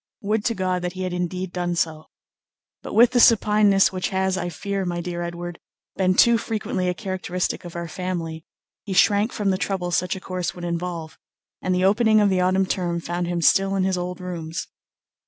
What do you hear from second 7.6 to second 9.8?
of our family, he shrank from the